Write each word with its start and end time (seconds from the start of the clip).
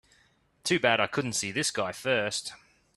Too 0.63 0.79
bad 0.79 0.99
I 0.99 1.05
couldn't 1.05 1.33
see 1.33 1.51
this 1.51 1.69
guy 1.69 1.91
first. 1.91 2.53